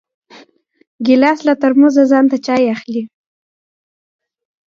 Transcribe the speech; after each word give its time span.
ګیلاس 1.05 1.39
له 1.47 1.53
ترموزه 1.61 2.03
ځان 2.11 2.25
ته 2.31 2.37
چای 2.45 2.63
اخلي. 2.75 3.03